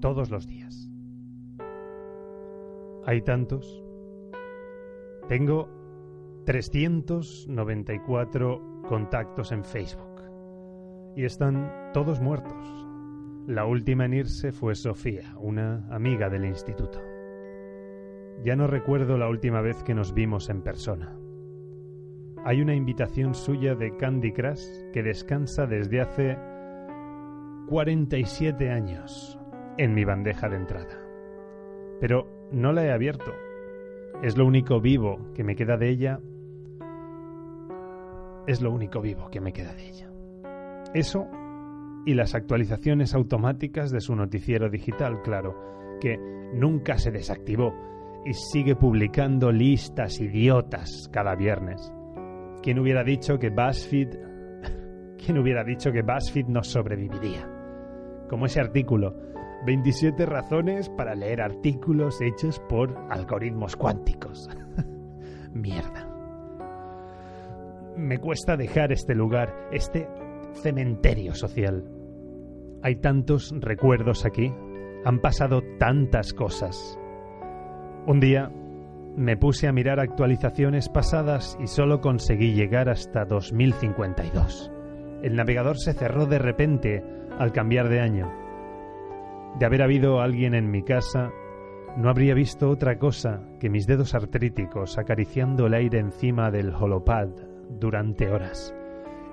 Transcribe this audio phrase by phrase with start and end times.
[0.00, 0.90] Todos los días.
[3.04, 3.82] Hay tantos.
[5.28, 5.68] Tengo
[6.46, 10.22] 394 contactos en Facebook.
[11.16, 12.86] Y están todos muertos.
[13.46, 16.98] La última en irse fue Sofía, una amiga del instituto.
[18.42, 21.14] Ya no recuerdo la última vez que nos vimos en persona.
[22.44, 26.38] Hay una invitación suya de Candy Crush que descansa desde hace
[27.68, 29.36] 47 años
[29.78, 30.98] en mi bandeja de entrada.
[32.00, 33.32] Pero no la he abierto.
[34.22, 36.20] Es lo único vivo que me queda de ella.
[38.46, 40.10] Es lo único vivo que me queda de ella.
[40.94, 41.26] Eso
[42.06, 46.18] y las actualizaciones automáticas de su noticiero digital, claro, que
[46.54, 47.74] nunca se desactivó
[48.24, 51.92] y sigue publicando listas idiotas cada viernes.
[52.62, 54.08] ¿Quién hubiera dicho que BuzzFeed
[55.24, 57.60] ¿Quién hubiera dicho que BuzzFeed no sobreviviría?
[58.30, 59.16] como ese artículo,
[59.66, 64.48] 27 razones para leer artículos hechos por algoritmos cuánticos.
[65.52, 66.08] Mierda.
[67.96, 70.08] Me cuesta dejar este lugar, este
[70.54, 71.84] cementerio social.
[72.82, 74.52] Hay tantos recuerdos aquí,
[75.04, 76.98] han pasado tantas cosas.
[78.06, 78.50] Un día
[79.16, 84.72] me puse a mirar actualizaciones pasadas y solo conseguí llegar hasta 2052.
[85.22, 87.04] El navegador se cerró de repente
[87.38, 88.49] al cambiar de año.
[89.58, 91.30] De haber habido alguien en mi casa,
[91.96, 97.28] no habría visto otra cosa que mis dedos artríticos acariciando el aire encima del holopad
[97.68, 98.74] durante horas,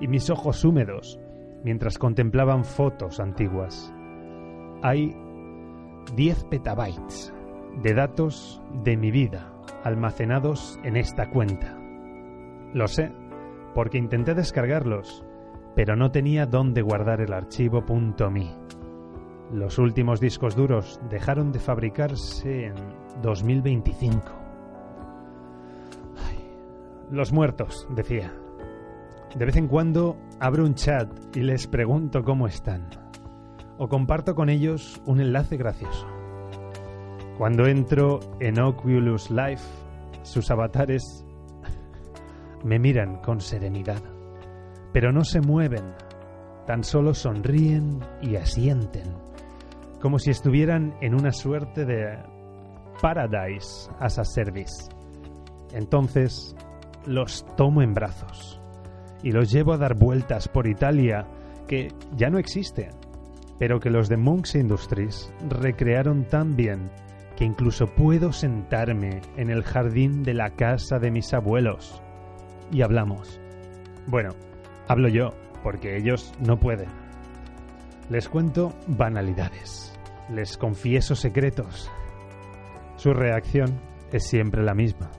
[0.00, 1.20] y mis ojos húmedos
[1.64, 3.92] mientras contemplaban fotos antiguas.
[4.82, 5.14] Hay
[6.14, 7.32] 10 petabytes
[7.82, 9.52] de datos de mi vida
[9.84, 11.76] almacenados en esta cuenta.
[12.72, 13.12] Lo sé,
[13.74, 15.24] porque intenté descargarlos,
[15.74, 17.84] pero no tenía dónde guardar el archivo
[18.30, 18.65] .mi.
[19.52, 22.74] Los últimos discos duros dejaron de fabricarse en
[23.22, 24.22] 2025.
[27.12, 28.32] los muertos, decía.
[29.36, 32.88] De vez en cuando abro un chat y les pregunto cómo están.
[33.78, 36.06] O comparto con ellos un enlace gracioso.
[37.38, 39.62] Cuando entro en Oculus Life,
[40.22, 41.24] sus avatares
[42.64, 44.02] me miran con serenidad
[44.96, 45.92] pero no se mueven,
[46.66, 49.04] tan solo sonríen y asienten,
[50.06, 52.16] como si estuvieran en una suerte de
[53.02, 54.88] Paradise as a Service.
[55.72, 56.54] Entonces
[57.06, 58.60] los tomo en brazos
[59.24, 61.26] y los llevo a dar vueltas por Italia,
[61.66, 62.90] que ya no existe,
[63.58, 66.88] pero que los de Monks Industries recrearon tan bien
[67.34, 72.00] que incluso puedo sentarme en el jardín de la casa de mis abuelos.
[72.70, 73.40] Y hablamos.
[74.06, 74.30] Bueno,
[74.86, 75.30] Hablo yo,
[75.64, 76.88] porque ellos no pueden.
[78.08, 79.95] Les cuento banalidades,
[80.30, 81.90] les confieso secretos.
[82.96, 83.80] Su reacción
[84.12, 85.10] es siempre la misma.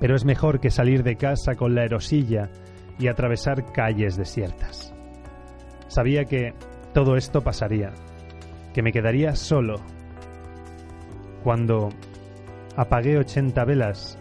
[0.00, 2.50] Pero es mejor que salir de casa con la erosilla
[2.98, 4.94] y atravesar calles desiertas.
[5.88, 6.54] Sabía que
[6.92, 7.92] todo esto pasaría,
[8.74, 9.80] que me quedaría solo.
[11.42, 11.90] Cuando
[12.76, 14.18] apagué 80 velas,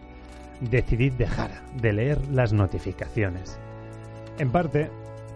[0.60, 3.58] decidí dejar de leer las notificaciones.
[4.38, 4.90] En parte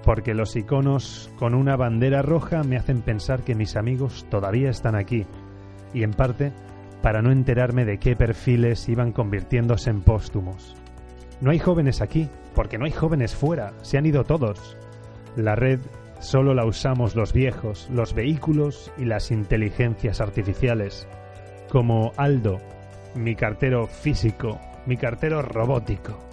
[0.06, 4.94] porque los iconos con una bandera roja me hacen pensar que mis amigos todavía están
[4.94, 5.26] aquí,
[5.92, 6.52] y en parte
[7.02, 10.76] para no enterarme de qué perfiles iban convirtiéndose en póstumos.
[11.40, 14.76] No hay jóvenes aquí, porque no hay jóvenes fuera, se han ido todos.
[15.34, 15.80] La red
[16.20, 21.08] solo la usamos los viejos, los vehículos y las inteligencias artificiales,
[21.68, 22.60] como Aldo,
[23.16, 26.25] mi cartero físico, mi cartero robótico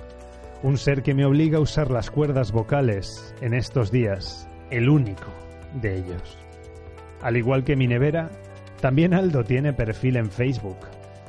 [0.64, 5.28] un ser que me obliga a usar las cuerdas vocales en estos días, el único
[5.82, 6.38] de ellos.
[7.22, 8.32] Al igual que mi nevera,
[8.80, 10.78] también Aldo tiene perfil en Facebook.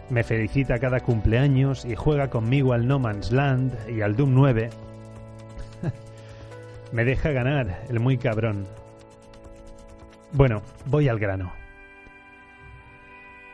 [0.08, 4.70] Me felicita cada cumpleaños y juega conmigo al No Man's Land y al Doom 9.
[6.92, 8.66] me deja ganar, el muy cabrón.
[10.32, 11.63] Bueno, voy al grano.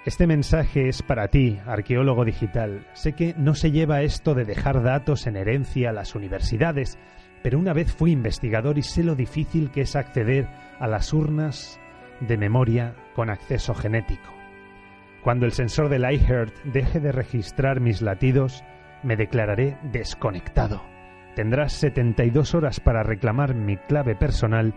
[0.06, 2.86] Este mensaje es para ti, arqueólogo digital.
[2.94, 6.98] Sé que no se lleva esto de dejar datos en herencia a las universidades,
[7.42, 10.48] pero una vez fui investigador y sé lo difícil que es acceder
[10.78, 11.78] a las urnas
[12.20, 14.32] de memoria con acceso genético.
[15.22, 18.64] Cuando el sensor del iHeart deje de registrar mis latidos,
[19.02, 20.82] me declararé desconectado.
[21.36, 24.72] Tendrás 72 horas para reclamar mi clave personal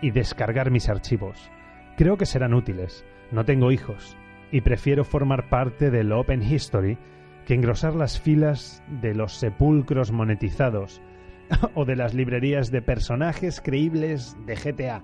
[0.00, 1.50] y descargar mis archivos.
[1.98, 3.04] Creo que serán útiles.
[3.32, 4.16] No tengo hijos
[4.52, 6.98] y prefiero formar parte del Open History
[7.46, 11.02] que engrosar las filas de los sepulcros monetizados
[11.74, 15.02] o de las librerías de personajes creíbles de GTA.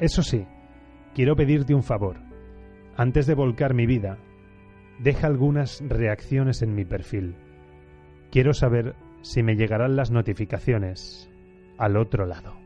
[0.00, 0.46] Eso sí,
[1.14, 2.16] quiero pedirte un favor.
[2.96, 4.18] Antes de volcar mi vida,
[4.98, 7.36] deja algunas reacciones en mi perfil.
[8.30, 11.30] Quiero saber si me llegarán las notificaciones
[11.78, 12.63] al otro lado.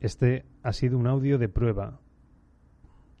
[0.00, 2.00] Este ha sido un audio de prueba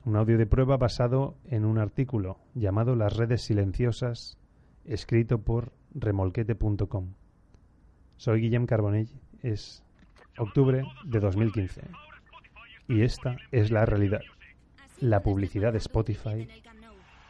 [0.06, 4.38] un audio de prueba basado en un artículo llamado Las redes silenciosas,
[4.84, 7.14] escrito por remolquete.com.
[8.16, 9.08] Soy Guillem Carbonell,
[9.42, 9.82] es
[10.38, 11.82] octubre de 2015.
[12.86, 14.20] Y esta es la realidad.
[15.00, 16.46] La publicidad de Spotify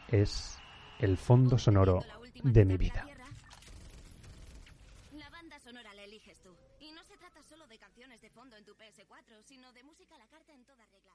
[0.08, 0.58] es
[0.98, 2.00] el fondo sonoro
[2.44, 3.06] de mi vida.
[5.94, 6.54] La eliges tú.
[6.80, 10.16] Y no se trata solo de canciones de fondo en tu PS4, sino de música
[10.16, 11.14] a la carta en toda regla.